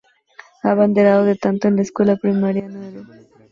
Abanderado 0.63 1.35
tanto 1.35 1.67
en 1.67 1.75
la 1.75 1.83
Escuela 1.83 2.15
Primaria 2.15 2.67
Nro. 2.67 3.05